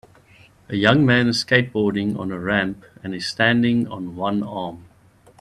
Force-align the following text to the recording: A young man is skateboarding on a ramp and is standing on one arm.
A 0.67 0.75
young 0.75 1.05
man 1.05 1.27
is 1.27 1.45
skateboarding 1.45 2.17
on 2.17 2.31
a 2.31 2.39
ramp 2.39 2.85
and 3.03 3.13
is 3.13 3.27
standing 3.27 3.87
on 3.87 4.15
one 4.15 4.41
arm. 4.41 4.85